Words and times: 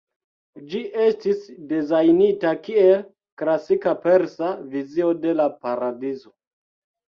Ĝi 0.69 0.79
estis 1.07 1.43
dezajnita 1.73 2.55
kiel 2.69 3.05
klasika 3.43 3.95
persa 4.09 4.51
vizio 4.75 5.15
de 5.29 5.39
la 5.43 5.49
paradizo. 5.63 6.37